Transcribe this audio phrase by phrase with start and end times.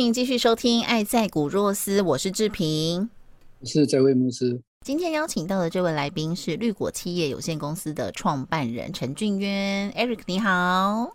[0.00, 3.10] 欢迎继续收听《爱在古若斯》，我是志平，
[3.58, 4.58] 我是在位牧师。
[4.80, 11.12] 今天邀请到的这位来宾是绿果企业有限公司的创办人陈俊渊，Eric，你好。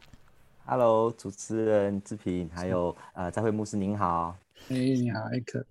[0.67, 4.37] Hello，主持人志平，还有呃，在会牧师您好。
[4.69, 5.65] 哎，你好，艾克。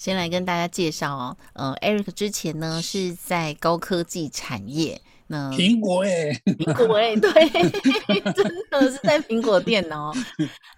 [0.00, 4.98] 先来跟大家介绍哦，呃，Eric 之前呢是在高科技产业。
[5.26, 7.30] 那苹果哎，苹果哎，对，
[8.32, 10.10] 真的是在苹果店哦。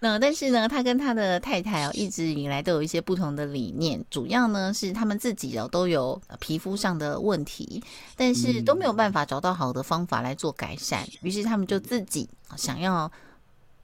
[0.01, 4.03] 那但是呢，他跟他的太太哦，一直以来都有一些不同的理念。
[4.09, 7.81] 主要呢是他们自己哦都有皮肤上的问题，
[8.17, 11.07] 但是都没有办法找到好的方法来做改善。
[11.21, 12.27] 于是他们就自己
[12.57, 13.09] 想要。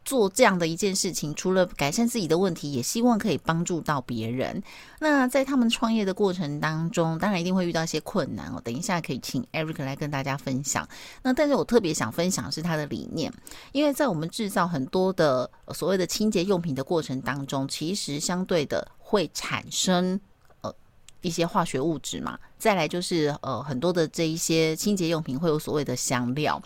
[0.10, 4.64] 做这样的一件事情，除了改善自己的问题，也希望可以帮助到别人。
[5.00, 8.60] 那在他们创业的过程当中，当然一定会遇到一些困难哦。
[8.64, 10.90] 等一下可以请 Eric 来跟大家分享。
[11.22, 13.32] 那但是我特别想分享是他的理念，
[13.72, 20.20] 因为在我们制造很多的所谓的清洁用品的过程当中，其实相对的会产生
[20.62, 20.74] 呃
[21.22, 22.40] 一些化学物质嘛。
[22.60, 26.62] 再来就是呃很多的这一些清洁用品会有所谓的香料。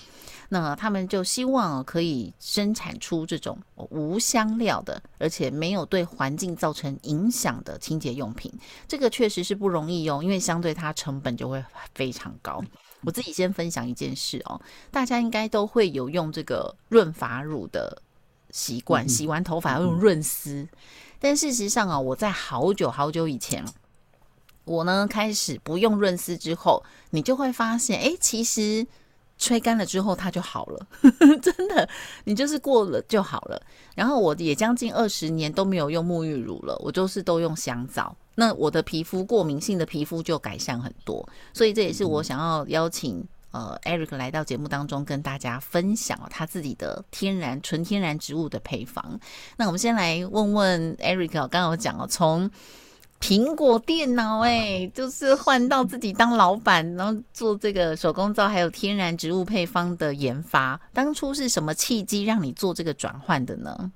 [0.50, 8.54] 那他们就希望可以生产出这种无香料的，而且没有对环境造成影响的清洁用品。
[8.88, 11.64] 这个确实是不容易用，因为相对它成本就会
[11.96, 12.64] 非常高。
[13.02, 14.62] 我自己先分享一件事哦，
[14.92, 18.02] 大家应该都会有用这个润发乳的
[18.52, 20.68] 习惯，洗完头发要用润丝。
[21.20, 23.66] 但事实上啊，我在好久好久以前，
[24.66, 28.86] 我呢开始不用润丝之后，你就会发现，哎，其实。
[29.40, 30.88] 吹干了之后，它就好了，
[31.42, 31.90] 真的，
[32.24, 33.62] 你就是过了就好了。
[33.94, 38.16] 然后我也将近二十年都没有用沐浴乳了，我就是都用香皂。
[38.36, 43.22] 那我的皮肤过敏性的皮肤就改善很多，所以这也是我想要邀请
[43.52, 49.20] 呃 Eric 来到节目当中跟大家分享他自己的天然纯天然植物的配方。
[49.58, 52.50] 那我们先来问问 Eric，刚刚我讲了从。
[53.24, 60.78] 苹果电脑，哎，就是换到自己当老板，然后做这个手工皂，还有天然植物配方的研发。
[60.92, 63.92] 当初是什么契机让你做这个转换的呢？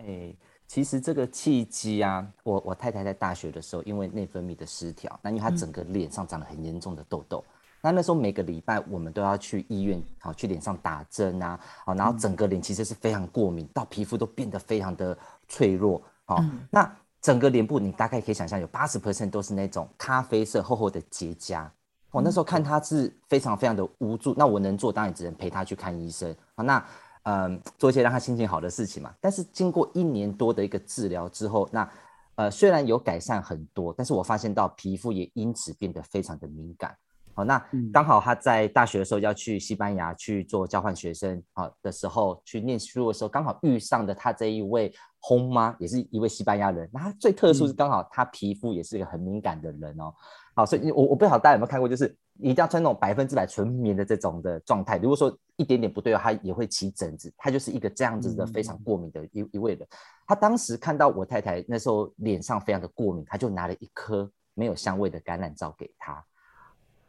[0.00, 0.34] 哎，
[0.66, 7.44] 其实这个契机啊，我我太太在大学的时候，因为内分泌的失调，那因为她整个脸上长了很严重的痘痘，
[7.80, 15.16] 那那时候每个礼拜我们都要去医院，好去脸上打针啊，好，然后整个脸其实是非常过敏，到皮肤都变得非常的
[15.46, 16.92] 脆弱，好，那。
[17.24, 21.66] 整个脸部，你大概可以想象，有八十 percent 都是那种咖啡色厚厚的结痂。
[22.10, 26.62] 我那时候看他是非常非常的无助，那我能做当然只能陪他去看医生啊。
[26.62, 26.86] 那
[27.22, 29.10] 嗯，做一些让他心情好的事情嘛。
[29.22, 31.90] 但是经过一年多的一个治疗之后，那
[32.34, 36.94] 呃虽然有改善很多，但是我发现到皮肤也因此变得非常的敏感。
[37.34, 37.60] 好，那
[37.92, 46.88] 刚好他在大学的时候要去西班牙去做交换学生，好的时候去念书的时候，刚好遇上的他这一位轰妈，也是一位西班牙人。
[46.92, 50.14] 那他最特殊是刚好他皮肤也是一个很敏感的人哦。
[50.54, 54.96] 好，所以我我不知道大家有没有看过，就是一定要穿那种百分之百纯棉的这种的状态。
[54.98, 57.32] 如果说一点点不对，他也会起疹子。
[57.36, 59.84] 他就是一个这样子的非常过敏的一一位人。
[60.24, 66.24] 他当时看到我太太那时候脸上非常的过敏，他就拿了一颗没有香味的橄榄皂给她。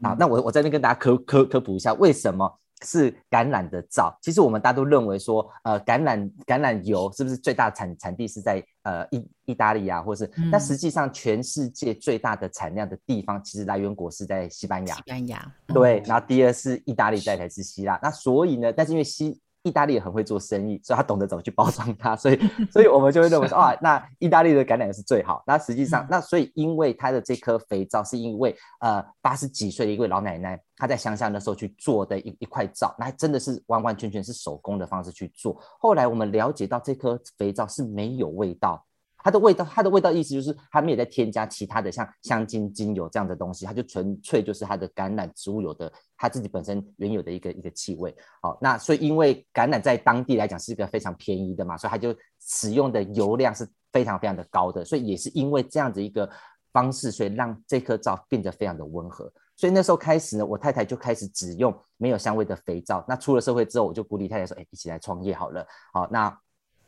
[0.01, 4.15] 啊，那我我这边跟大家科科科普一下，为什么是橄榄的皂？
[4.21, 10.29] 其实我们大家都认为说，呃，橄榄橄榄油是不是最大产产地是在呃意意大利啊，或是？
[10.51, 14.95] 那实际上全世界最大的产量的地方，其实来源国是在西班牙。
[14.95, 17.97] 西班牙对，然后第二是意大利，再才是希腊。
[18.03, 22.39] 那所以呢，但是因为西意大利也很会做生意，所以他懂得怎么去包装它，所以
[22.71, 25.43] 所以我们就会认为说 啊，那意大利的橄榄油是最好。
[25.47, 35.59] 那实际上，那所以因为它的这颗肥皂是因为呃八十几岁的一位老奶奶，她在乡下那时候去做的一一块皂，那真的是完完全全是手工的方式去做。
[35.79, 38.85] 后来我们了解到这颗肥皂是没有味道，
[39.25, 48.15] 它的味道，它的味道意思就是它没有再添加其他的像香精、精油这样的东西，它就纯粹就是它的橄榄植物油的它自己本身原有的一个一个气味。
[48.39, 56.29] 好，那所以因为橄榄在当地来讲是一个非常便宜的嘛，所以它就使用的油量是非常非常的高的，所以也是因为这样子一个
[56.71, 59.33] 方式，所以让这颗皂变得非常的温和。
[59.55, 63.03] 所以那时候开始呢，我太太就开始只用没有香味的肥皂。
[63.07, 66.39] 那出了社会之后，我就鼓励太太说：“哎，一起来创业好了。”好，那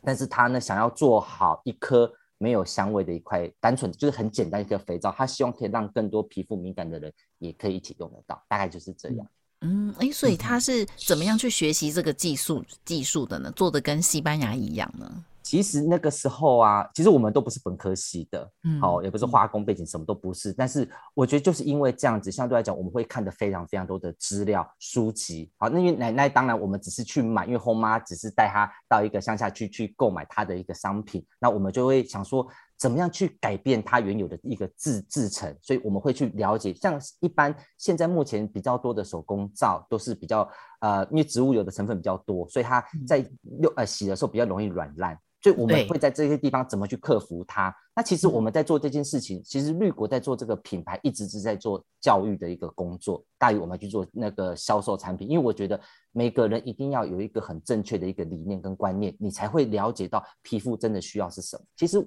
[0.03, 9.27] 但是她呢，想要做好一颗没有香味的一块，单纯就是很简单一个肥皂，它希望可以让更多皮肤敏感的人也可以一起用得到，大概就是这样。
[9.61, 13.51] 嗯，哎，所以他是怎么样去学习这个技术技术的呢？
[13.55, 15.25] 做的跟西班牙一样呢？
[15.47, 20.51] 其实那个时候啊，其实我们都不是本科系的，嗯，好，也不是化工背景，什么都不是。
[20.51, 25.49] 但是我觉得就是因为这样子，相对来讲，我们会看的非常非常多的资料书籍。
[25.55, 32.45] 好，那因为奶奶当然我们只是去买，因为后妈只是带她到一个乡下去去购买她的一个商品，那我们就会想说，
[32.77, 35.55] 怎么样去改变它原有的一个制制成。
[35.61, 40.45] 所以我们会去了解，像一般现在目前比较多的手工皂都是比较
[40.81, 43.19] 呃，因为植物油的成分比较多，所以它在
[43.61, 45.17] 用呃洗的时候比较容易软烂。
[45.39, 47.73] 所以我们会在这些地方怎么去克服它？
[47.95, 55.29] 那其实我们在做这件事情，其实绿国在做这个品牌，一直是在做教育的一个工作，大于我们去做那个销售产品。
[55.29, 55.79] 因为我觉得
[56.11, 61.63] 每个人一定要有一个很正确的一个理念跟观念，你才会了解到皮肤真的需要是什么。
[61.75, 61.97] 其实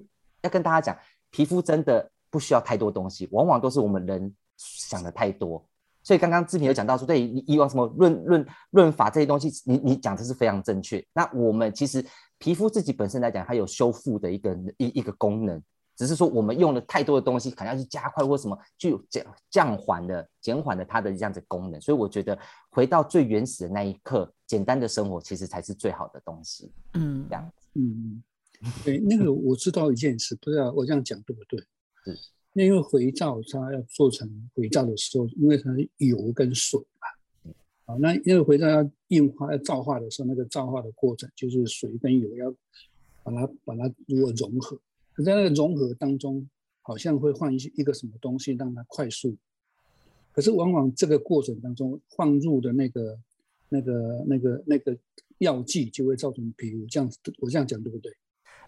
[0.41, 5.65] 要跟大家讲，皮肤真的不需要太多东西，往往都是我们人想的太多。
[6.03, 11.05] 所以刚刚志平有讲到说，对以往什么润润润法这些东西，你你讲的是非常正确。
[11.13, 12.03] 那我们其实
[12.41, 15.61] 皮肤自己本身来讲，它有修复的一个一一个功能，
[15.95, 21.79] 只是说我们用了太多的东西，可能要去加快或什么，就降降缓的减缓了它的这样子功能。
[21.79, 22.37] 所以我觉得
[22.71, 26.71] 回到最原始的那一刻，简单的生活其实才是最好的东西。
[26.95, 27.69] 嗯，这样子。
[27.75, 28.23] 嗯，
[28.83, 31.59] 对，那个我知道一件事，不知道我这样讲对不对？
[32.03, 32.19] 是。
[32.53, 37.07] 那因为肥皂它要做成肥皂的时候，因为它是油跟水嘛，
[37.91, 42.49] 啊，那因为肥皂要硬化、要皂化的时候，那个皂化的过程就是水跟油要
[43.23, 44.79] 把它把它如何融合，
[45.13, 46.47] 可在那个融合当中，
[46.81, 49.35] 好像会换一些一个什么东西让它快速，
[50.31, 53.19] 可是往往这个过程当中放入的那个
[53.67, 54.97] 那个那个那个
[55.39, 58.11] 药剂就会造成比如这样子，我这样讲对不对？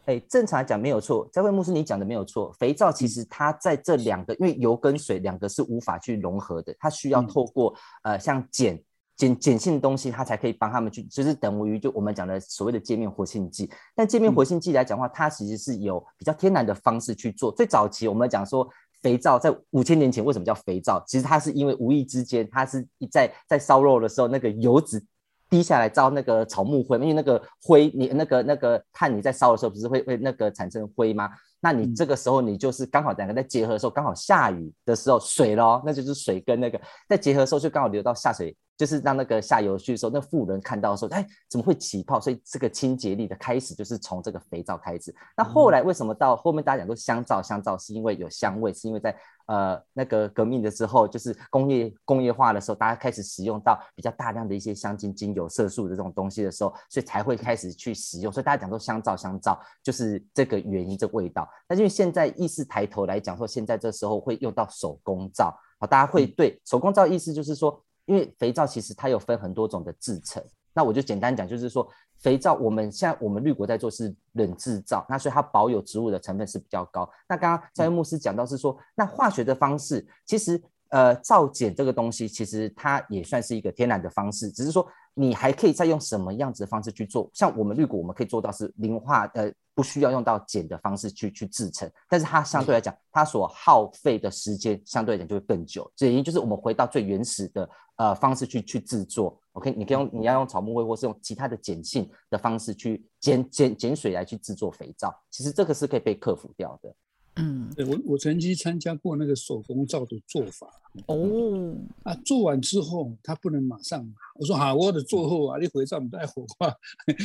[0.05, 2.51] 哎，正常来讲没有错，在位牧师你讲的没有错。
[2.59, 7.73] 肥皂其实它在这两个，因为油跟水两个是无法去融合的，它需要透过
[8.03, 8.77] 呃像碱
[9.17, 13.69] 碱碱性的东西，它才可以帮他们去，就是等于就我们讲的所谓的界面活性剂。
[13.95, 17.51] 但界面活性剂来讲的话，它其实是有比较天然的方式去做。
[17.51, 18.67] 最早期我们讲说
[19.01, 21.03] 肥皂在五千年前为什么叫肥皂？
[21.07, 25.03] 其实它是因为无意之间，它是在在烧肉的时候那个油脂。
[25.49, 31.29] 滴下来照那个草木灰，因为那个灰，你那个那个炭你在烧的时候不是会会那个产生灰吗？
[31.59, 38.57] 那你这个时候你就是刚好两个在结合的时候，刚好下雨的时候水咯，那就是水跟那个在结合的时候就刚好流到下水。
[38.75, 42.19] 就是让那个下游去的时候，那富人看到的时候，哎，怎么会起泡？
[42.19, 45.13] 所以这个清洁力的开始就是从这个肥皂开始。
[45.37, 47.41] 那后来为什么到后面大家讲说香皂？
[47.41, 49.15] 香皂是因为有香味，是因为在
[49.45, 58.33] 呃那个革命的时候，就是工业工业化的时候，大家开始使用到比较大量的一些香精、精油、色素的这种东西的时候，所以才会开始去使用。
[58.33, 61.47] 所以大家讲说香皂，香皂就是这个原因，这味道。
[61.67, 67.79] 但是因为现在意识抬头来讲说，现在这时候会用到手工皂，好，大家会对手工皂意思就是说。
[68.05, 70.43] 因为肥皂其实它有分很多种的制成，
[70.73, 71.87] 那我就简单讲，就是说
[72.19, 77.09] 肥皂我们现在我们绿国在做是冷制皂，那所以它保有植物的成分是比较高。
[77.27, 87.29] 那刚刚在牧师讲到是说，那化学的方式其实呃皂碱这个东西其实它也算是一个天然的方式，只是说你还可以再用什么样子的方式去做。
[87.33, 89.51] 像我们绿国我们可以做到是零化呃。
[89.75, 95.91] 不需要用到碱的方式去去制成，但是它相对来讲，它所耗费的时间相对来讲就会更久。
[95.95, 99.39] 这原因就是我们回到最原始的呃方式去去制作。
[99.53, 106.95] OK，你可以用你要用草木灰，或是用其他的碱性的方式去碱碱碱水来去制作肥皂，其实这个是可以被克服掉的。
[107.35, 110.67] 嗯，对我我曾经参加过那个手工皂的做法。
[111.07, 111.75] 哦。
[112.03, 116.71] 啊，做完之后他不能马上，我说好，我的做后啊，你回皂你带火化，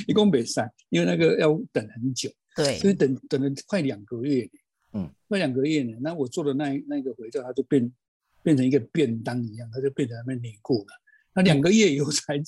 [0.06, 4.48] 一共没散，因为那个要等很久，对，所以等等了快两个月，
[4.94, 7.92] 嗯，快两个月呢，那我做的那那个肥皂，它就变
[8.48, 10.94] 变成一个便当一样，它就变成那边凝固了，
[11.34, 12.40] 那两个月以后才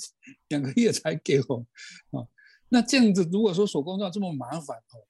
[0.48, 1.58] 两个月才给我
[2.18, 2.24] 啊，
[2.70, 5.04] 那这样子如果说手工皂这么麻烦哦。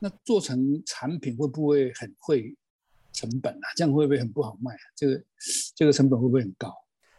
[0.00, 2.52] 那做成产品会不会很会
[3.12, 3.66] 成本啊？
[3.76, 4.84] 这样会不会很不好卖啊？
[4.96, 5.24] 这个
[5.76, 6.74] 这个成本会不会很高？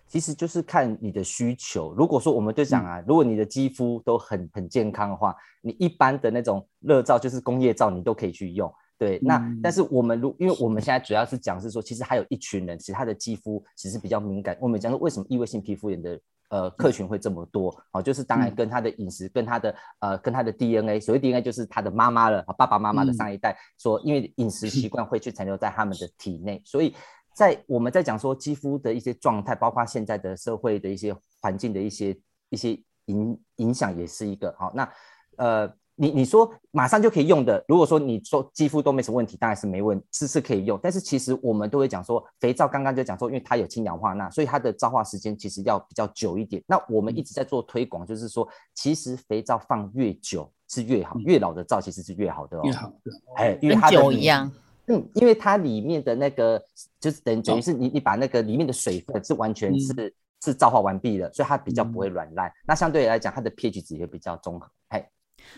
[0.07, 1.93] 其实就是看你的需求。
[1.95, 8.71] 如果说我们就讲啊，如果你的肌肤都很很健康的话，你一般的那种热皂就是工业皂，你都可以去用。
[8.97, 14.57] 对，那嗯但是我们如因为我们现在主要是讲是说，其实还有一群人，其实他的肌肤其实比较敏感。
[14.59, 17.75] 我们讲说为什么异位性皮肤炎的呃客群会这么多？
[17.91, 26.95] 哦，就是当然嗯跟他的饮食、跟他的呃跟他的 DNA，所谓 DNA 就是他的妈妈了，爸爸妈妈的嗯上一代说，因为饮食习惯会去残留在他们的体内，所以。
[27.37, 32.17] 在我们在讲说肌肤的一些状态，包括现在的社会的一些环境的一些
[32.49, 34.71] 一些影影响，也是一个好。
[34.73, 34.89] 那
[35.35, 40.79] 呃，你你说马上就可以用的，如果说你说肌肤都没什么问题，当然是没问是是可以用。
[40.83, 46.61] 但是其实我们都会讲说，肥皂刚刚就讲说，因为它有氢氧化钠，所以它的皂化时间其实要比较久一点。
[46.67, 52.61] 那我们一直在做推广，就是说，其实肥皂放越久是越好，越老的皂其实是越好的哦。
[52.65, 53.11] 越好的。
[53.37, 54.51] 哎，因为它的里酒一样。
[54.87, 56.63] 嗯，因为它里面的那个
[56.99, 62.51] 就是等等于哦是你你把那个里面的水分是完全嗯是、是皂化完毕了，所以它比较不会嗯软烂。
[62.67, 64.69] 那相对来讲，它的 pH 值也比较中和。
[64.89, 65.09] 哎，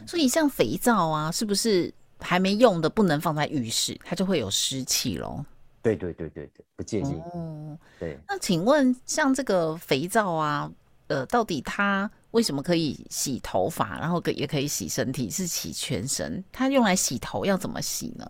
[0.05, 5.45] 所以像肥皂啊，是不是还没用的不能放在浴室，它就会有湿气咯？
[5.81, 7.13] 对对对对对，不建议。
[7.33, 10.69] 哦，对，那请问像这个肥皂啊，
[11.07, 16.43] 呃，到底它为什么可以洗头发，然后可也可以洗身体，是洗全身？
[16.51, 18.29] 它用来洗头要怎么洗呢？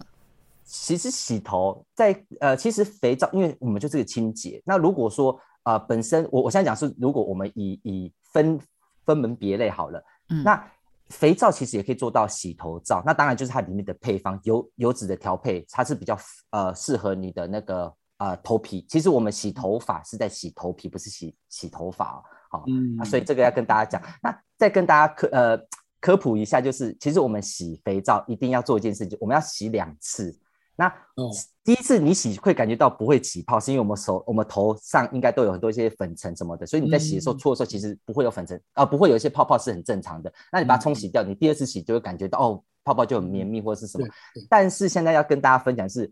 [0.64, 4.62] 其实洗头在呃，其实肥皂，因为我们就是个清洁。
[4.66, 8.60] 那如果说呃本身我我现在讲是，如果我们以以分
[9.06, 10.72] 分门别类好了，嗯那
[11.10, 13.02] 肥皂其实也可以做到洗头皂。
[13.06, 16.18] 那当然就是它里面的配方油油脂的调配，它是比较
[16.52, 18.86] 呃适合你的那个呃头皮。
[18.90, 22.24] 其实我们洗头发是在洗头皮，不是洗洗头发哦。
[22.50, 24.02] 好、嗯啊，所以这个要跟大家讲。
[24.22, 25.58] 那再跟大家科呃
[26.00, 30.38] 科普一下，就是其实我们洗肥皂一定要做一件事情，我们要洗两次。
[30.80, 31.30] 那哦
[31.64, 37.38] 第一次你洗会感觉到不会起泡，是因为我们手、我们头上应该都有很多一些粉尘什么的，所以你在洗的时候、嗯。
[37.38, 40.32] 搓的时候，其实不会有粉尘，啊、不会有一些泡泡是很正常的。
[40.50, 44.08] 那你把它冲洗掉，你第二次洗就会感觉到哦，泡泡就很绵密或者是什么。
[44.48, 46.10] 但是现在要跟大家分享是，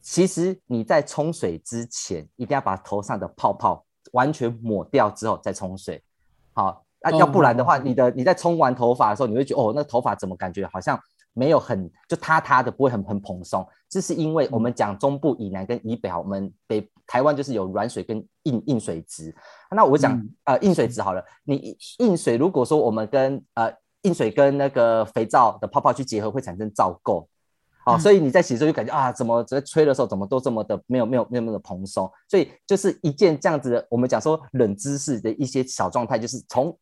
[0.00, 6.02] 其实你在冲水之前，一定要把头上的泡泡完全抹掉之后再冲水。
[6.54, 7.18] 好，那、哦。
[7.18, 10.98] 要不然的话，你的你在冲完头发的时候，你会觉得哦，那头发怎么感觉好像
[11.38, 13.66] 没有很就塌塌的，不会很很蓬松。
[13.88, 19.34] 这是因为我们讲中部以南跟以北，好，我们北台湾就是有软水跟硬硬水质。
[19.70, 27.24] 那我讲、嗯呃硬水质好了，你硬水如果说我们跟呃硬水跟那个肥皂的泡泡去结合，会产生皂垢。
[27.84, 36.76] 好、嗯所以你在洗的时候就感觉啊，怎么在吹的时候怎么都这么的没有没有没有那么蓬松，所以就是一件这样子的，我们讲说冷知识的一些小状态，就是从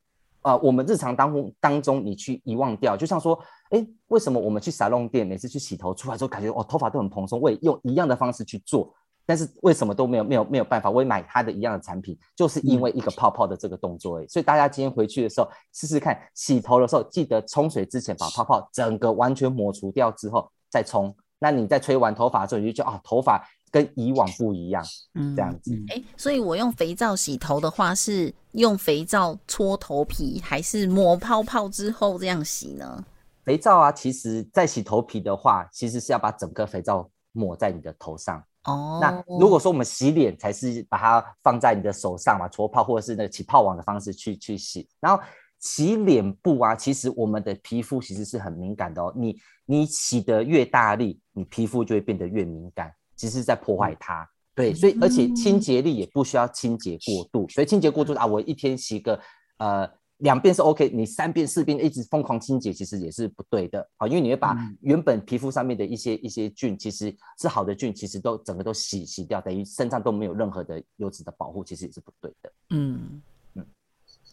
[0.46, 3.36] 呃我们日常当中当中你去遗忘掉，就像说，
[3.70, 8.94] 哎，为什么我们去沙龙店每次去洗头出来之后，感觉哦头发都很蓬松，我也用一样的方式去做，
[9.26, 10.88] 但是为什么都没有没有没有办法？
[10.88, 14.28] 我也买它的一样的产品，就是因为一个泡泡的这个动作而已。
[14.28, 21.12] 所以大家今天回去的时候试试看，洗头的时候记得冲水之前把泡泡整个完全抹除掉之后再冲。
[21.40, 23.44] 那你在吹完头发之后，你就觉得啊，头发
[23.76, 25.74] 跟以往不一样，嗯这样子。
[25.74, 33.04] 嗯哎，所以我用肥皂洗头的话，是用肥皂搓头皮，还是抹泡泡之后这样洗呢？
[33.44, 38.42] 肥皂啊，其实在洗头皮的话，其实是要把整个肥皂抹在你的头上。
[38.64, 44.88] 哦，那如果说我们洗脸，才是把它放在你的手上嘛，搓泡或者是那个起泡网的方式去去洗。
[45.00, 45.22] 然后
[45.60, 49.12] 洗脸部啊，其实我们的皮肤其实是很敏感的哦。
[49.14, 54.28] 你你洗得越大力，你皮肤就会变得越敏感，其实是在破坏它。
[54.54, 59.20] 对，所以而且清洁力也不需要清洁过度，所以清洁过度啊，我一天洗个
[59.58, 59.86] 呃
[60.18, 63.86] 两遍是 OK，你三遍四遍一直疯狂清洁，其实也是不对的。
[63.98, 64.78] 啊，因为你会把嗯。
[64.80, 72.52] 原本皮肤上面的一些一些菌，其实是好的菌，其实都整个都洗洗掉，等于身上都没有任何的油脂的保护，其实也是不对的。
[72.70, 73.20] 嗯，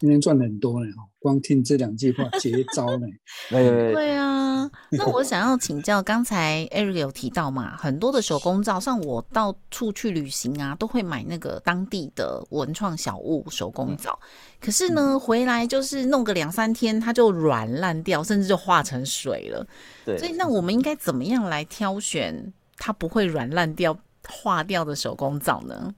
[0.00, 3.06] 今天赚了很多呢，哦光听这两句话绝招呢。
[3.48, 4.70] 对啊。
[4.90, 14.18] 那我想要请教，刚才 Eric 有提到嘛，很多的手工皂，像我到处去旅行啊，都会买那个当地的文创小物手工皂，
[14.60, 19.66] 可是呢，回来就是弄个两三天，它就软烂掉，甚至就化成水了。
[20.06, 25.94] 对，所以，那我们应该怎么样来挑选它不会软烂掉、化掉的手工皂呢？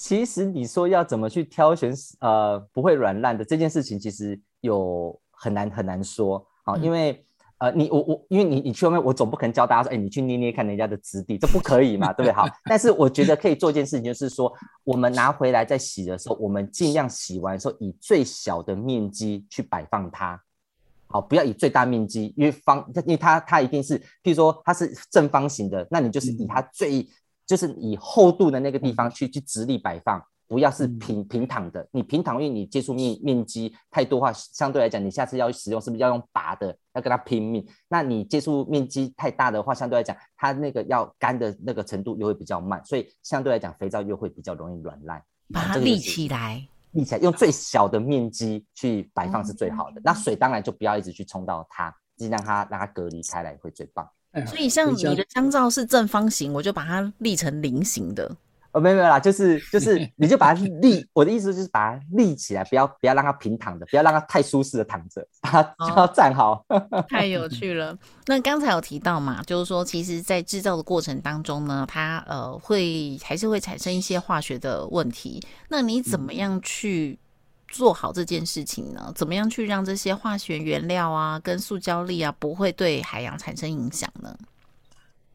[0.00, 7.22] 其实你说要怎么去挑选呃不会软烂的这件事情，其实有很难很难说啊，嗯因为
[7.58, 12.34] 呃你我我因为你你去外面，我总不可能教大家说，哎，你去捏捏看人家的质地，这不可以嘛， 对不对？
[12.34, 14.50] 好，但是我觉得可以做一件事情，就是说
[14.84, 20.40] 我们拿回来在洗的时候，我们尽量洗完的时候以最小的面积去摆放它。
[21.12, 27.04] 好，不要以最大面积，因为方，因为它它一定是，譬如说它是正方形的，那你就是以它最，
[27.50, 31.84] 就是以厚度的那个地方去去直立摆放，不要是平平躺的。
[31.90, 37.66] 你平躺，因为你接触面面积太多话，相对来讲，你下次要使用是不是要用拔的，要跟它拼命？
[37.88, 45.20] 那你接触面积太大的话，相对来讲，它那个要干的那个程度又会比较慢，所以相对来讲，肥皂又会比较容易软烂。
[45.52, 50.00] 把它立起来，立起来，用最小的面积去摆放是最好的。
[50.04, 54.08] 那水当然就不要一直去冲到它，尽量它让它隔离开来会最棒。
[54.46, 58.30] 所以像你的香皂是正方形，我就把它立成菱形的。
[58.72, 61.04] 哦，没有没有啦，就是 就是，你就把它立。
[61.12, 66.64] 我的意思就是把它立起来，不要不要让它平躺着，不要让它太舒适的躺着，把它就要站好。
[67.10, 67.98] 太有趣了。
[68.26, 75.42] 那刚才有提到嘛，就是说，其实，在制造的过程当中呢，它呃会还是会产生一些化学的问题。
[75.68, 77.18] 那你怎么样去
[77.70, 79.12] 做好这件事情呢？
[79.14, 84.36] 怎么样去让这些化学原料啊，跟塑胶粒啊，不会对海洋产生影响呢？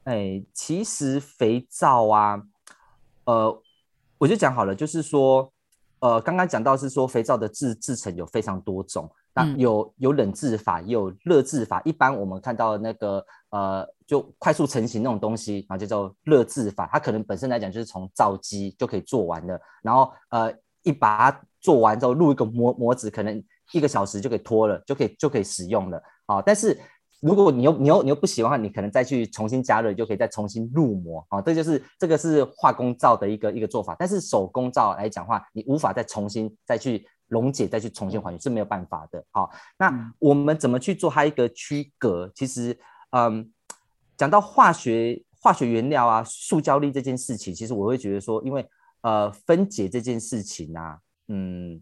[0.04, 2.44] 哎，其实肥皂啊。
[3.24, 3.62] 呃，
[4.20, 5.52] 我就讲好了，就是说，
[6.00, 11.82] 呃，刚刚讲到是说肥皂的制制成有非常多种，那有有冷制法，也有热制法。
[11.86, 16.88] 一般我们看到那个呃，就快速成型那种东西，然后就叫热制法。
[16.92, 23.44] 它可能本身来讲就是从皂基就可以做完的，然后呃，一把它做完之后，入一个模模子，可能
[23.74, 26.42] 一个小时就可以脱了，就可以就可以使用了啊。
[26.42, 26.80] 但是
[27.22, 31.42] 如果你又你又你又不喜欢，你可能再去重新加热，就可以再重新入模啊。
[31.42, 33.96] 这就是这个是化工皂的一个一个做法。
[33.98, 39.24] 但是手工皂来讲话，你无法再重新再去溶解，再去重新还原是没有办法的。
[39.32, 42.30] 好，那我们怎么去做它一个区隔？
[42.36, 42.78] 其实，
[43.12, 43.52] 嗯，
[44.16, 48.68] 讲到化学化学原料啊，塑胶粒这件事情，其实我会觉得说，因为
[49.02, 51.82] 呃分解这件事情啊，嗯，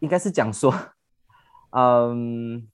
[0.00, 0.74] 应该是讲说，
[1.72, 2.68] 嗯。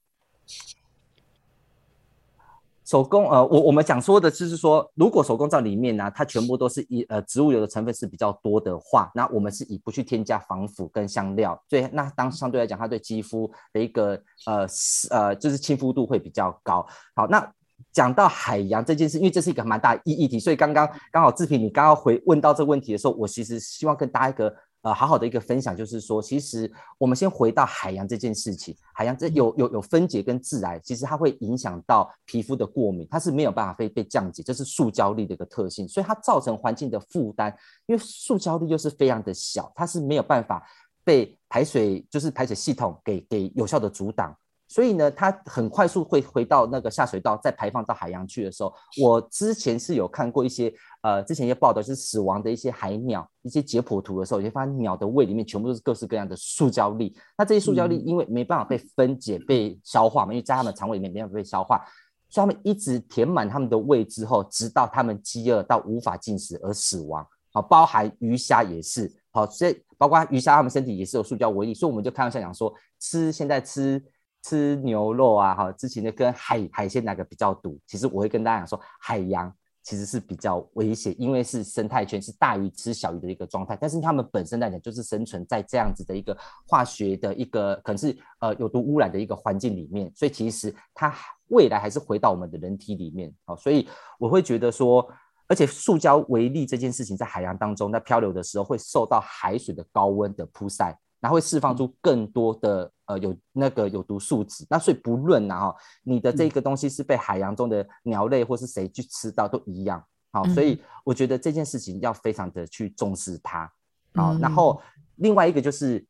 [2.86, 14.66] 手工呃，我我们讲说的就是说，如果手工皂里面呢，它全部都是以呃植物油的成分是比较多的话，那我们是以不去添加防腐跟香料，所以那当相对来讲，它对肌肤的一个呃
[15.08, 16.86] 呃就是亲肤度会比较高。
[17.16, 17.50] 好，那
[17.90, 24.54] 讲到海洋这件事，因为这是一个蛮大议议题，所以刚刚刚好志平你刚刚回问到这个问题的时候，我其实希望跟大家一个。
[24.84, 40.62] 呃，好好的一个分享，就是说，其实我们先回到海洋这件事情，海洋这有有有分解跟致癌，其实它会影响到皮肤的过敏，它是没有办法被被降解，这是塑胶粒的一个特性，所以它造成环境的负担，因为塑胶粒又是非常的小，它是没有办法
[41.02, 44.36] 被排水就是排水系统给给有效的阻挡。
[44.66, 48.72] 所以呢，它很快速会回到那个下水道，再排放到海洋去的时候，
[49.02, 50.72] 我之前是有看过一些
[51.02, 57.14] 呃，之前一些报道是死亡的一些海鸟，一些解剖图的时候，就发现鸟的胃里面全部都是各式各样的塑胶粒。
[57.36, 61.84] 那这些塑胶粒因为没办法被分解、被消化嘛，因为在它们肠胃里面没办法被消化，
[62.30, 67.24] 所以它们一直填满它们的胃之后，直到它们饥饿到无法进食而死亡。
[67.52, 69.12] 好，包含鱼虾也是。
[69.30, 74.02] 好，所以包括鱼虾，它们身体也是有塑胶微粒，所以我们就开玩笑讲说，吃现在吃。
[74.44, 77.80] 吃牛肉啊，哈，之前的跟海海鲜哪个比较毒？
[77.86, 79.50] 其实我会跟大家讲说，海洋
[79.82, 83.74] 其实是比较危险，因为是生态圈是大鱼吃小鱼的一个状态。
[83.80, 86.36] 但是它们本身来讲，就是生存在这样子的一个
[86.68, 91.14] 化学的一个可能是呃有毒污染的一个环境里面，所以其实它
[91.48, 93.32] 未来还是回到我们的人体里面。
[93.46, 95.10] 好，所以我会觉得说，
[95.48, 100.98] 而且塑胶微粒这件事情在海洋当中在漂流的时候，会受到海水的高温的曝晒。
[101.20, 113.70] 它会释放出更多的呃有那个有毒树脂，那所以不论然后你的这个东西是被海洋中的鸟类或是谁去吃到都一样，好，所以我觉得这件事情要非常的去重视它，
[114.14, 114.80] 好，然后
[115.16, 116.04] 另外一个就是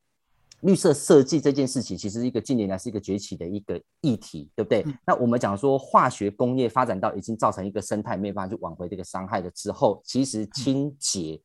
[0.60, 4.84] 绿色设计这件事情，其实一个近年来是一个崛起的一个议题，对不对？
[5.06, 11.40] 那我们讲说化学工业发展到已经造成一个生态没有办法去挽回这个伤害了之后，其实清洁。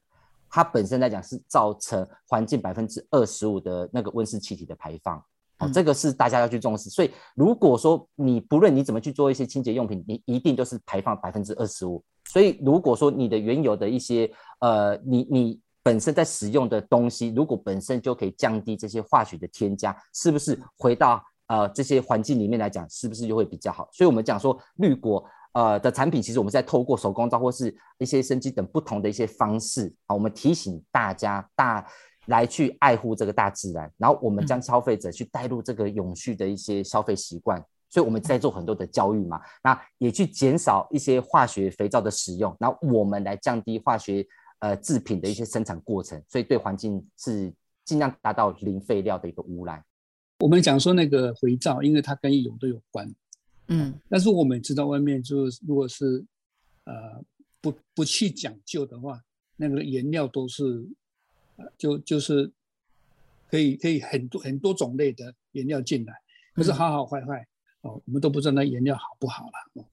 [0.52, 5.24] 它本身来讲是造成环境百分之二十五的那个温室气体的排放，
[5.60, 6.89] 哦，这个是大家要去重视。
[6.89, 12.04] 所以如果说你不论你怎么去做一些清洁用品，你一定都是排放百分之二十五。
[12.26, 23.89] 所以如果说你的原有的一些呃，你你本身在使用的东西，如果本身就可以降低这些化学的添加，是不是回到呃这些环境里面来讲，是不是就会比较好？
[23.91, 25.24] 所以我们讲说绿果。
[25.54, 31.84] 呃的产品，其实我们在透过手工皂或是一些生机等不同的一些方式啊，我们提醒大家大
[32.30, 44.26] 来去爱护这个大自然，然后我们将消费者去带入这个永续的一些消费习惯，所以我们在做很多的教育嘛，那也去减少一些化学肥皂的使用，然后我们来降低化学
[44.60, 47.52] 呃制品的一些生产过程，所以对环境是
[47.84, 49.84] 尽量达到零废料的一个污染。
[50.39, 53.12] 我们讲说那个肥皂，因为它跟油都有关。
[53.70, 56.24] 嗯，但是我们知道外面就是，如果是，
[56.86, 57.24] 呃，
[57.60, 59.20] 不不去讲究的话，
[59.58, 60.88] 那个原料都是
[61.78, 62.52] 就就是
[63.50, 66.13] 可以可以很多很多种类的颜料进来，
[66.54, 67.45] 可是好好坏坏
[67.82, 69.86] 哦，我们都不知道那颜料好不好了哦。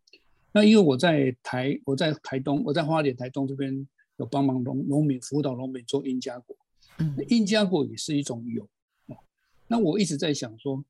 [0.52, 6.56] 那因为我在台我在台东我在花莲台东这边有帮忙农农民辅导农民做印加果，
[6.98, 8.66] 嗯印加果也是一种油
[9.06, 9.16] 哦。
[9.66, 10.82] 那我一直在想说，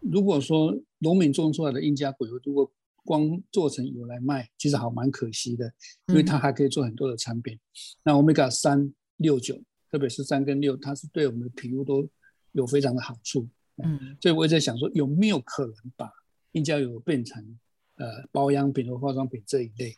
[0.00, 2.70] 如果说农民种出来的印加果油，如果
[3.04, 5.72] 光做成油来卖，其实好蛮可惜的，
[6.08, 7.58] 因为它还可以做很多的产品。
[8.02, 9.58] 那 omega 三六九，
[9.90, 12.08] 特别是三跟六，它是对我们的皮肤都
[12.52, 13.46] 有非常的好处。
[13.82, 16.12] 嗯所以我也在想说，有没有可能把
[16.52, 17.58] 印加油变成
[17.96, 19.96] 呃保养品和化妆品这一类？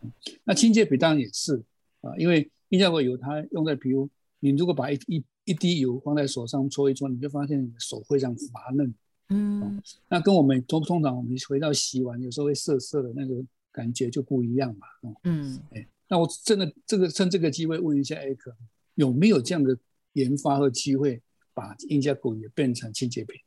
[0.00, 0.10] 嗯
[0.44, 1.62] 那清洁品当然也是
[2.00, 4.08] 啊，因为印加果油它用在皮肤，
[4.40, 8.94] 你如果把一一一滴油放在手上搓一搓，你就发现你的手非常滑嫩。
[9.28, 14.86] 嗯那跟我们通通常我们回到洗碗有时候会涩涩的那个感觉就不一样嘛。
[15.02, 18.54] 哦，嗯哎，那我真的这个趁这个机会问一下艾克，
[19.02, 19.76] 有没有这样的
[20.12, 21.20] 研发和机会，
[21.52, 23.40] 把印加果也变成清洁品？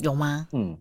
[0.00, 0.46] 有吗？
[0.52, 0.76] 嗯，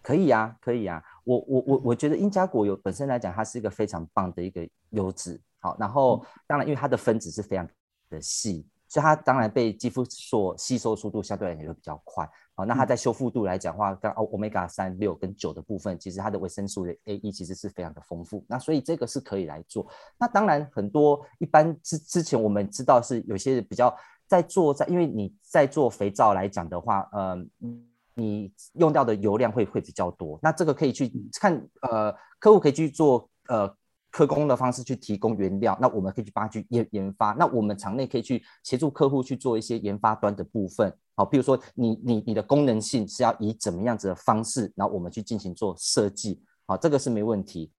[0.00, 1.02] 可以啊，可以啊。
[1.24, 5.40] 我我我我觉得英加果油本身来讲，它是一个非常棒的一个油脂。
[5.58, 7.68] 好，然后当然因为它的分子是非常
[8.08, 12.28] 的细，所以它当然被肌肤所吸收速度相对来讲也会比较快。
[12.54, 18.44] 好，那它在修复度来讲的话，跟欧 omega 三六跟九的部分，其实它的维生素的 A E 其实是非常的丰富。
[18.48, 19.86] 那所以这个是可以来做。
[20.18, 23.96] 那当然很多一般之之前我们知道是有些比较
[24.26, 27.46] 在做在，因为你在做肥皂来讲的话，呃。
[28.20, 31.08] 你用掉的油量会会比较多，那这个可以去
[31.40, 33.72] 看，呃，客户可以去做呃
[34.10, 47.70] 科工的方式去提供原料，那我们可以去帮他去研研发，那我们厂内可以去协助客户去做一些研发端的部分，好，譬如说你你你的功能性是要以怎么样子的方式，然后我们去进行做设计，好，这个是没问题，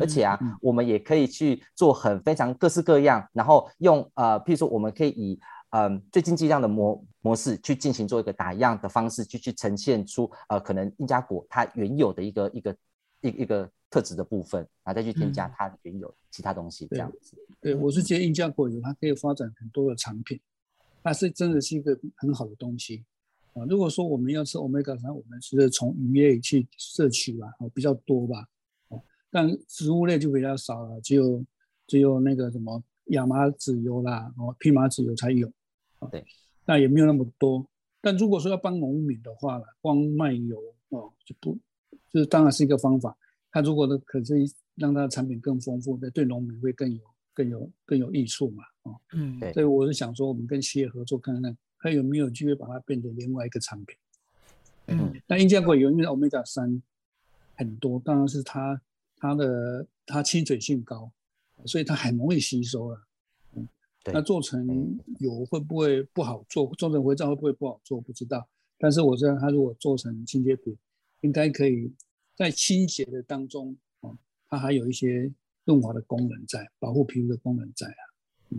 [0.00, 12.76] 而且啊，我们也可以去做很非常各式各样，然后用呃，譬如说我们可以以嗯，最经济量的模模式去进行做一个打样的方式，去去呈现出呃可能印加果它原有的一个一个
[13.20, 17.36] 一一个特质的部分，然后再去添加它原有其他东西这样子。
[17.60, 20.38] 对，我是觉得印加果油它可以发展很多的产品，
[21.02, 23.04] 那是真的是一个很好的东西
[23.54, 23.64] 啊。
[23.68, 28.46] 如果说我们要吃 omega 三，我们是从鱼类去摄取吧，哦比较多吧，
[28.88, 31.44] 哦，但植物类就比较少了，只有
[31.86, 35.50] 只有那个什么亚麻籽油啦，哦蓖麻籽油才有。
[36.10, 36.24] 对，
[36.66, 37.66] 那也没有那么多。
[38.00, 41.58] 但如果说要帮农民的话了，光卖油哦就不，
[42.12, 43.16] 就是当然是一个方法。
[43.50, 44.22] 他如果呢，可以
[44.74, 47.00] 让它的产品更丰富，那对农民会更有、
[47.34, 48.64] 更有、更有益处嘛。
[48.82, 53.96] 哦，嗯，对所以我是想说，我们跟企业合作看看，看有没有机会把它变成另外一个产品。
[54.86, 56.82] 嗯，那印加果油因为 omega 三
[57.56, 58.80] 很多，当然是它
[59.16, 61.10] 它的它亲水性高，
[61.66, 63.00] 所以它很容易吸收了。
[64.04, 66.72] 对那做成油会不会不好做？
[66.76, 68.00] 做成肥皂会不会不好做？
[68.00, 68.48] 不知道。
[68.78, 70.74] 但是我知道，它如果做成清洁品，
[71.22, 71.92] 应该可以
[72.38, 74.16] 在清洁的当中，哦，
[74.48, 75.28] 它还有一些
[75.64, 78.02] 润滑的功能在，保护皮肤的功能在啊。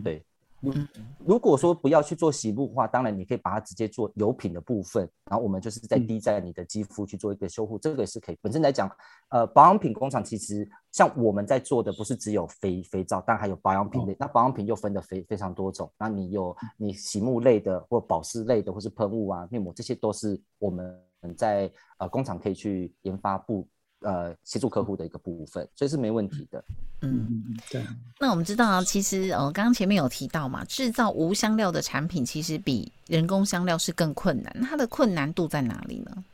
[0.04, 0.22] 对，
[0.60, 0.86] 嗯
[1.24, 8.38] 如果说不要去做洗护的话，当然你可以把它直接做油品的部分，然后我们就是在嗯滴在你的肌肤去做一个修护，这个也是可以。
[8.42, 8.86] 本身来讲，
[9.30, 14.14] 呃，保养品工厂其实像我们在做的不是只有肥肥皂，但还有保养品类。
[14.20, 21.02] 那保养品又分的非非常多种，那你有你洗沐类的，或保湿类的，或是喷雾啊、面膜，这些都是我们
[21.36, 23.66] 在呃工厂可以去研发部
[24.00, 26.64] 呃协助客户的一个部分，所以是没问题的。
[27.02, 27.84] 嗯，嗯嗯，对。
[28.18, 36.24] 那我们知道啊，其实呃，刚刚前面有提到嘛，制造无香料的产品其实比人工香料是更困难，它的困难度在哪里呢？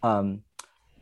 [0.00, 0.40] 嗯，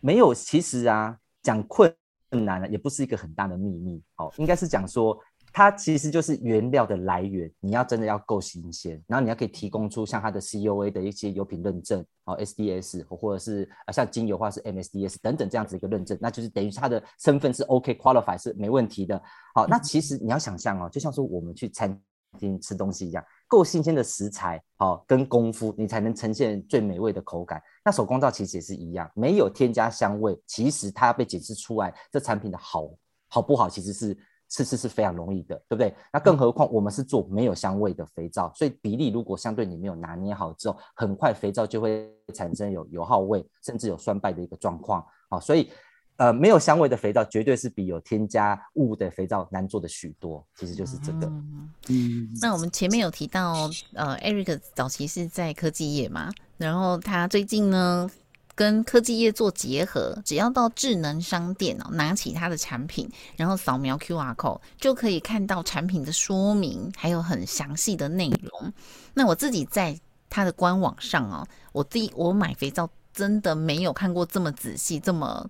[0.01, 1.95] 没有，其实啊，讲困
[2.31, 4.03] 难呢，也不是一个很大的秘密。
[4.17, 5.19] 哦，应该是讲说，
[5.59, 19.21] 它其实就是原料的来源，你要真的要够新鲜，然后你要可以提供出像它的 COA 的一些油品认证，哦，SDS 或者是啊像精油的话是 MSDS 等等这样子一个认证，那就是等于它的身份是 OK qualify 是没问题的。
[19.53, 22.01] 好，那其实你要想象哦，就像说我们去餐
[22.39, 27.61] 厅吃东西一样，够新鲜的食材，好、跟功夫，你才能呈现最美味的口感。
[27.85, 32.89] 那手工皂其实也是一样，没有添加香味，其实它要被检测出来这产品的好
[33.29, 34.17] 好不好，其实是
[34.51, 35.95] 是是是非常容易的，对不对？
[36.13, 45.05] 那更何况我们是做没有香味的肥皂，所以比例如果相对你没有拿捏好之后，很快肥皂就会产生有油耗味，甚至有酸败的一个状况。
[45.29, 45.71] 好，所以
[46.17, 51.27] 呃没有香味的肥皂绝对是比有添加物的肥皂难做的许多，其实就是这个。
[51.27, 58.11] 嗯嗯，那我们前面有提到，呃，Eric 早期是在科技业嘛，然后他最近呢
[58.59, 68.73] 跟科技业做结合，只要到智能商店哦，拿起它的产品，然后扫描 QR code，就可以看到产品的说明，还有很详细的内容。
[69.15, 69.97] 那我自己在
[70.29, 75.49] 它的官网上哦，我第一我买肥皂真的没有看过这么仔细、这么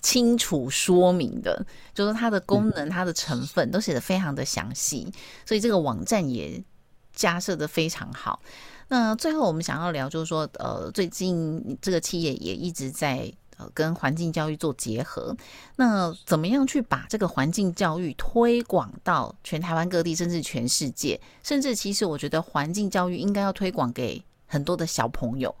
[0.00, 5.12] 清楚说明的，就是它的功能、它的成分都写的非常的详细，
[5.44, 6.64] 所以这个网站也
[7.12, 8.40] 架设的非常好。
[8.88, 15.36] 那最后我们想要聊，就是说，呃，最近这个企业也一直在呃跟环境教育做结合。
[15.76, 21.20] 那怎么样去把这个环境教育推广到全台湾各地，甚至全世界？
[21.42, 25.54] 甚至其实我觉得环境教育应该要推广给很多的小朋友。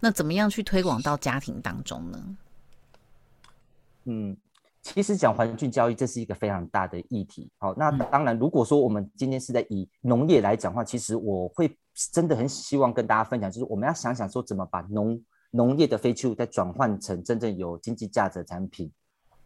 [0.00, 2.36] 那怎么样去推广到家庭当中呢？
[4.04, 4.36] 嗯。
[4.82, 7.50] 其实讲环境教育，这是一个非常大的议题。
[7.58, 11.76] 好，那当然，如果说我们今天是在以农业来讲话，其实我会
[12.12, 18.92] 真的很希望跟大家分享，就是我们要想想说，怎么把农农业的废弃物再转换成真正有经济价值的产品，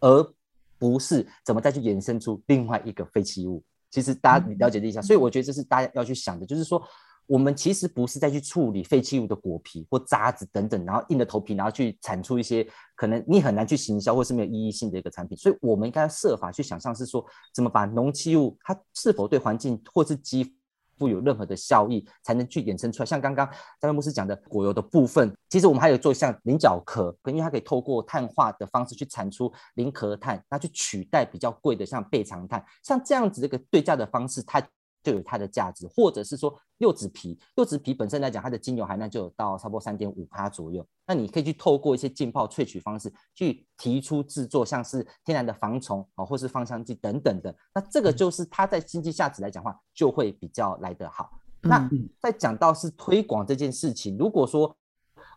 [0.01, 0.35] 而
[0.79, 3.63] 不是怎么再去衍生出另外一个废弃物。
[3.91, 6.83] 其实大家了解一下，所以我觉得这是大家要去想的，就是说。
[7.27, 15.39] 我们其实不是再去处理废弃物的果皮或渣子等等，然后硬着头皮，然后去产出一些可能你很难去行销或是没有意义性的一个产品。
[15.39, 20.57] 所以，我们应该设法去想象，是说怎么把农机物它是否对环境或是肌
[21.01, 23.07] 富有任何的效益，才能去衍生出来。
[23.07, 23.49] 像刚刚
[23.81, 34.63] 张位牧师讲的果油的部分，其实我们还有做像菱角壳，因为它可以透过碳化的方式去产出菱壳碳，那去取代比较贵的像倍长碳，像这样子一个对价的方式，它。
[35.03, 40.87] 就有它的价值，或者是说柚子皮，柚子皮本身来讲，它的精油含量就有到差不多三点五帕左右。
[41.11, 47.53] 那你可以去透过一些浸泡萃取方式，去提出制作像是天然的防虫啊，或是芳香剂等等的。
[47.75, 51.29] 那这个就是它在经济价值来讲话，就会比较来得好。
[51.63, 54.73] 那在讲到是推广这件事情，如果说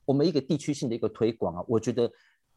[0.05, 2.07] 我们一个地区性的一个推广啊，我觉得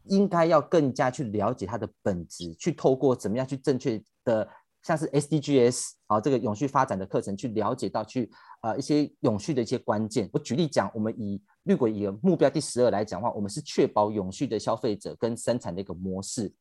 [0.05, 4.47] 应该要更加去了解它的本质，去透过怎么样去正确的。
[4.87, 8.31] 像是 SDGs 啊，这个永续发展的课程，去了解到去
[8.63, 10.31] 呃一些永续的一些关键。
[10.33, 16.53] 我举例讲，我们以绿轨以目标第十二来讲话，我们是确保永续的消费者跟生产的一个模式，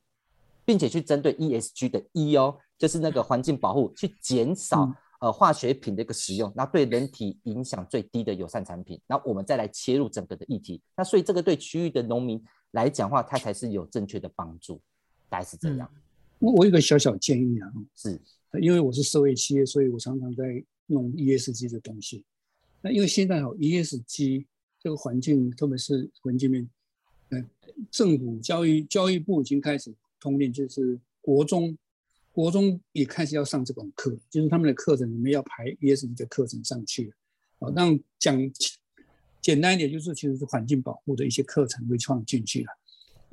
[0.65, 10.81] 并且去针对 ESG 的 E 哦，就是那个环境保护，去减少呃化学品的一个使用，那对人体影响最低的友善产品，那我们再来切入整个的议题。
[10.97, 14.81] 那所以这个对区域的农民来讲话，它才是有正确的帮助，
[15.29, 15.87] 大概是这样。
[16.39, 18.19] 我有个小小建议啊，是，
[18.59, 22.23] 因为我是社会企业，所以我常常在弄 ESG 的东西。
[22.81, 24.45] 那因为现在哦，ESG
[24.79, 26.69] 这个环境，特别是环境面，
[27.29, 27.49] 嗯，
[27.89, 31.75] 政府教育教育部已经开始通令，就是国中
[32.31, 37.13] 国中也开始要上这种课，就是他们的课程里面要排 ESG 的课程上去。
[37.59, 38.37] 啊，让讲
[39.41, 42.77] 简单一点，就是其实是环境保护的一些课程会创进去了。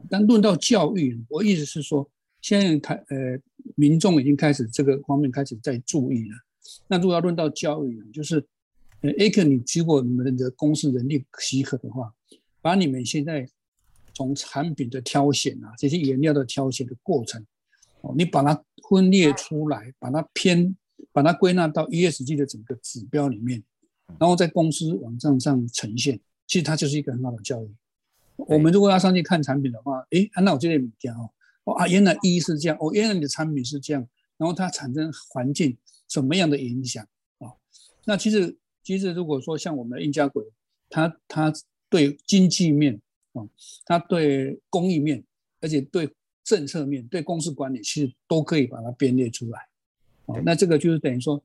[0.09, 2.09] 但论到教育，我意思是说。
[2.43, 3.39] 现在台呃
[3.77, 6.37] 民众已经开始这个方面开始在注意了。
[6.89, 8.45] 那如果要论到教育呢，就是
[9.01, 12.13] 呃 A 克，你如果你们的公司人力许可的话，
[12.61, 13.49] 把你们现在
[14.13, 17.45] 从产品的挑选啊，这些原料的挑选的过程，
[18.01, 20.77] 哦，你把它分裂出来，把它偏
[21.13, 23.63] 把它归纳到 ESG 的整个指标里面，
[24.19, 27.71] 然后在公司网站上呈现，其实它就是一个很好的教育。
[28.37, 31.31] 我们如果要上去看产品的话，诶，那我这里讲哦。
[31.65, 35.77] 哦啊，原来一是这样，哦，原来你的产品是这样，然后它产生环境
[36.09, 37.07] 什么样的影响
[37.39, 37.47] 啊？
[38.05, 40.45] 那其实其实如果说像我们的印加鬼，
[40.89, 41.53] 它它
[41.89, 43.01] 对经济面
[43.33, 43.47] 啊，
[43.85, 45.23] 它对公益面，
[45.61, 49.61] 而且对政策面对公司管理，其实都可以把它编列出来。
[50.27, 51.41] 哦，那这个就是等于说，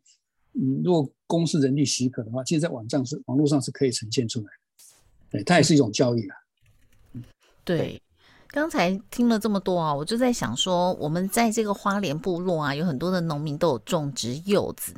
[0.53, 4.51] 嗯，如果公司人力许可的话，其实在网站是网络上是可以呈现出来的。
[5.29, 6.37] 对，它也是一种教育啊。
[7.63, 8.01] 对。
[8.49, 14.93] 刚才听了这么多啊，我就在想说，我们在这个花莲部落啊，有很多的农民都有种植柚子，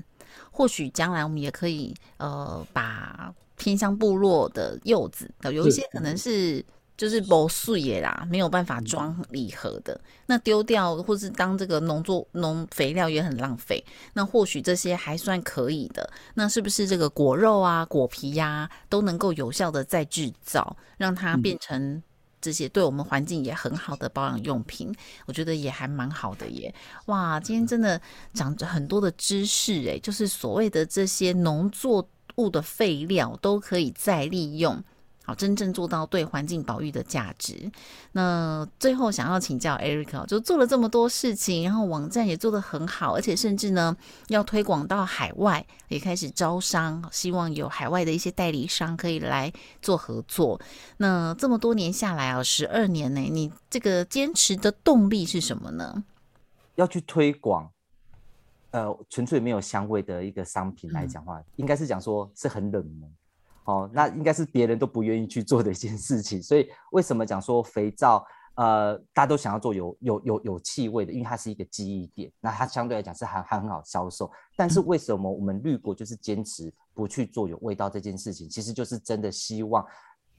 [0.52, 6.64] 或许将来我们也可以呃，把偏乡部落的柚子，有一些可能是
[6.96, 13.84] 就是不碎也啦，没有办法装礼盒的，那丢掉或是当这个农作农肥料也很浪费。
[14.14, 22.02] 那或许这些还算可以的，那是不是这个果肉啊、果皮呀，都能够有效的再制造，让它变成？
[22.42, 24.94] 这些对我们环境也很好的保养用品，
[25.26, 26.74] 我觉得也还蛮好的耶。
[27.06, 28.00] 哇，今天真的
[28.34, 34.82] 长着很多的知识诶，就是所谓的这些农作物的废料都可以再利用，
[35.30, 37.72] 好真正做到对环境保育的价值。
[38.14, 43.96] 那最后想要请教 Eric，就做了这么多事情，然后网站也做得很好，而且甚至呢
[44.30, 50.60] 要推广到海外，也开始招商，希望有海外的一些代理商可以来做合作。
[50.98, 56.04] 那这么多年下来啊，十二年呢，你这个坚持的动力是什么呢？
[56.74, 57.70] 要去推广。
[58.72, 63.12] 呃，纯粹没有香味的一个商品来讲话，应该是讲说是很冷门，
[63.70, 66.42] 哦，那应该是别人都不愿意去做的一件事情。
[66.42, 74.32] 所以为什么讲说肥皂，呃，大家都想要做有有有有气味的，因为它是一个记忆点，那它相对来讲是还还很好销售。
[74.56, 78.50] 但是为什么我们绿国就是坚持不去做有味道这件事情？
[78.50, 79.86] 其实就是真的希望，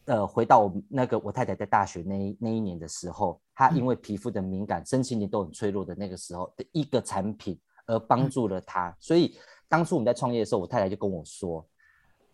[0.06, 7.58] 呃，回到我那个我太太在大学那那一年的时候，她因为皮肤的敏感，身心灵都很脆弱的那个时候的一个产品。
[7.86, 9.36] 而帮助了她，所以
[9.68, 11.66] 当初我们在创业的时候，我太太就跟我说，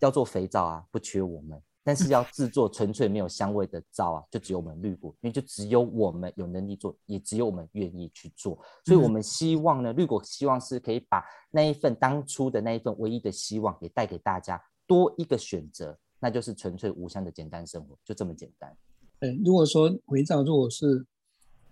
[0.01, 18.77] 要做肥皂啊，不缺我们，但是要制作纯粹没有香味的皂啊，就只有我们绿果，因为就只有我们有能力做，也只有我们愿意去做，所以我们希望呢，绿果希望是可以把那一份当初的那一份唯一的希望，也带给大家多一个选择，那就是纯粹无香的简单生活，就这么简单。
[19.19, 21.07] 对，如果说肥皂如果是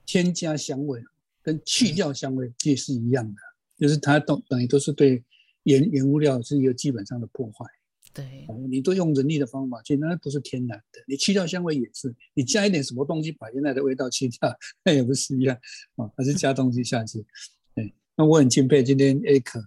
[0.07, 1.03] 添加香味，
[1.43, 3.41] 跟去掉香味也是一样的。
[3.77, 5.23] 就是它都等于都是对
[5.65, 7.67] 原原物料是一个基本上的破坏。
[8.15, 11.03] 对，你都用人力的方法，去那不是天然的。
[11.09, 15.59] 你去掉香味也是，你加一点什么东西把原来的味道去掉，那也不是一样
[15.97, 17.27] 啊，还是加东西下去。
[17.75, 19.61] 对，那我很敬佩今天 A 可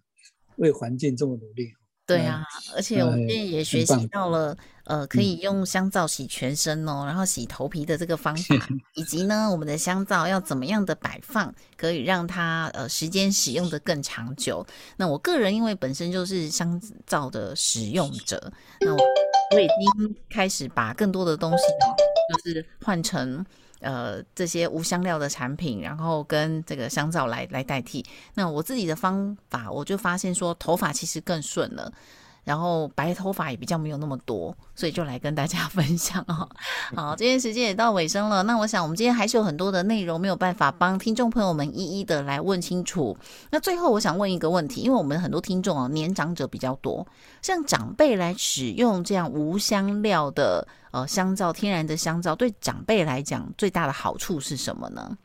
[0.56, 1.74] 为环境这么努力。
[2.08, 2.42] 对啊，
[2.74, 8.56] 而且我们也学习到了，呃，可以用香皂洗全身哦，然后洗头皮的这个方法，
[8.96, 14.66] 以及呢，我们的香皂要怎么样的摆放，可以让它呃时间使用的更长久。
[14.96, 19.00] 那我个人因为本身就是香皂的使用者，那我
[19.54, 21.92] 我已经开始把更多的东西哦，
[22.34, 23.46] 就是换成。
[23.80, 28.06] 呃，这些无香料的产品，然后跟这个香皂来来代替。
[28.34, 31.92] 那我自己的方法，我就发现说，头发其实更顺了。
[32.48, 36.48] 然后白头发也比较没有那么多，所以就来跟大家 分享哦。
[36.96, 43.18] 好，今天时间也到尾声了，那我想我们今天还是有很多的内容没有办法帮听众朋友们一一的来问清楚。
[43.52, 47.06] 那最后我想问一个问题，因为我们很多听众哦，年长者比较多，
[47.42, 55.18] 像长辈来使用这样无香料的呃香皂，天然的香皂，对长辈来讲最大的好处是什么呢？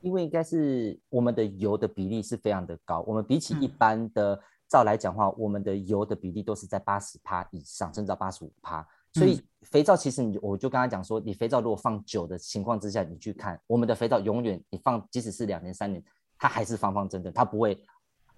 [0.00, 4.40] 因为应该是我们的油的比例是非常的高，我们比起一般的。
[4.68, 8.86] 照来讲话，我们的油的比例都是在八十帕以上，甚至到八十五帕。
[9.14, 16.04] 所以肥皂其实你，我就跟他讲说，你肥皂如果放久的情况之下，你去看我们的肥皂，永远你放，即使是两年三年，
[16.38, 17.82] 它还是方方正正，它不会，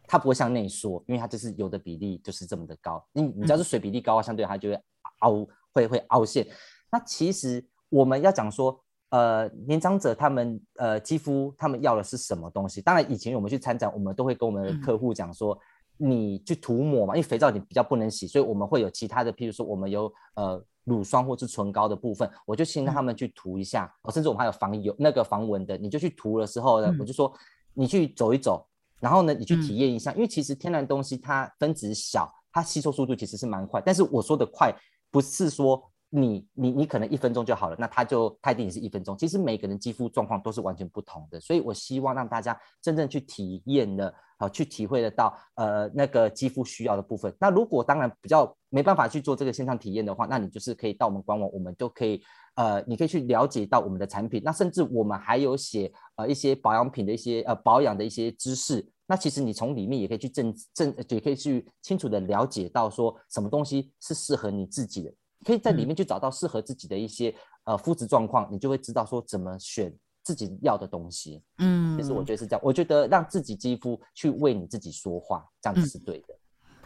[0.07, 3.05] 它不会向内缩，因为它就是油的比例就是这么的高。
[3.13, 4.81] 你你只要是水比例高啊，相对它就会
[5.19, 6.47] 凹，会会凹陷。
[6.93, 12.81] 那其实我们要讲说，呃，年长者他们呃肌肤他们要的是什么东西？
[12.81, 15.59] 当然以前我们去参展，我们都会跟我们的客户讲说。
[16.01, 27.33] 你去涂抹嘛，因为肥皂你比较不能洗，所以我们会有其他的，譬如说我们有呃乳霜或是唇膏的部分，我就先让他们去涂一下，甚至我们还有防油那个防蚊的，你就去涂的时候呢，我就说
[27.75, 28.67] 你去走一走，
[28.99, 34.75] 然后呢你去体验一下，因为其实天然东西它分子小，它吸收速度其实是蛮快，但是我说的快
[35.11, 35.83] 不是说。
[36.13, 39.17] 你你你可能一分钟就好了，那他就他一定也是一分钟。
[39.17, 47.33] 其实每个人肌肤状况都是完全不同的，所以我希望让大家真正去体验的，好去体会得到，呃，那个肌肤需要的部分。
[47.39, 52.21] 那如果当然比较没办法去做这个线上体验的话，那你就是可以到我们官网，我们都可以，
[52.57, 54.43] 呃，你可以去了解到我们的产品。
[54.45, 58.85] 那甚至我们还有写呃一些保养品的一些呃保养的一些知识。
[59.07, 65.13] 那其实你从里面也可以去正正也可以去清楚的了解到说什么东西是适合你自己的。
[65.45, 71.43] 可以在里面去找到适合自己的一些呃肤质状况，你就会知道说怎么选自己要的东西。
[71.59, 72.61] 嗯，其实我觉得是这样。
[72.63, 76.35] 我觉得让自己肌肤去为你自己说话，这样子是对的。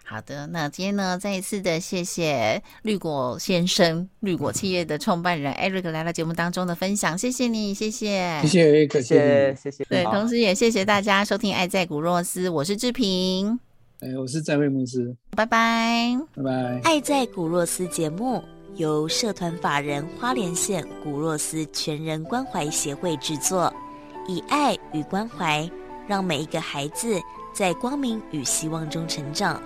[0.07, 9.85] 好的，那今天呢，再一次的谢谢绿果先生，绿果企业的创办人 Eric 来到节目当中的分享，谢谢你，谢谢，谢谢，谢谢，谢谢。
[9.85, 13.63] 对，同时也谢谢大家收听《爱在古若斯》，我是志平。
[14.05, 16.81] 哎，我是在位牧师，拜拜，拜拜。
[16.85, 18.45] 爱在古若斯节目
[18.77, 23.73] 由社团法人花莲县古若斯全人关怀协会制作，
[24.29, 25.67] 以爱与关怀，
[26.07, 27.19] 让每一个孩子
[27.55, 29.62] 在光明与希望中成长。